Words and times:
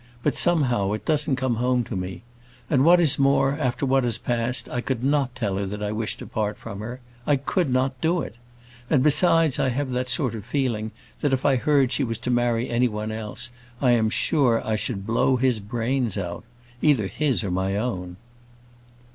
But, 0.23 0.33
somehow, 0.33 0.93
it 0.93 1.05
doesn't 1.05 1.35
come 1.35 1.57
home 1.57 1.83
to 1.83 1.95
me. 1.95 2.23
And 2.71 2.83
what 2.83 2.99
is 2.99 3.19
more, 3.19 3.51
after 3.59 3.85
what 3.85 4.03
has 4.03 4.17
passed, 4.17 4.67
I 4.67 4.81
could 4.81 5.03
not 5.03 5.35
tell 5.35 5.57
her 5.57 5.67
that 5.67 5.83
I 5.83 5.91
wish 5.91 6.17
to 6.17 6.25
part 6.25 6.57
from 6.57 6.79
her. 6.79 7.01
I 7.27 7.35
could 7.35 7.71
not 7.71 8.01
do 8.01 8.21
it. 8.23 8.33
And 8.89 9.03
besides, 9.03 9.59
I 9.59 9.69
have 9.69 9.91
that 9.91 10.09
sort 10.09 10.33
of 10.33 10.43
feeling, 10.43 10.89
that 11.19 11.33
if 11.33 11.45
I 11.45 11.55
heard 11.55 11.91
she 11.91 12.03
was 12.03 12.17
to 12.21 12.31
marry 12.31 12.67
any 12.67 12.87
one 12.87 13.11
else, 13.11 13.51
I 13.79 13.91
am 13.91 14.09
sure 14.09 14.65
I 14.65 14.75
should 14.75 15.05
blow 15.05 15.35
his 15.35 15.59
brains 15.59 16.17
out. 16.17 16.45
Either 16.81 17.05
his 17.05 17.43
or 17.43 17.51
my 17.51 17.75
own." 17.77 18.17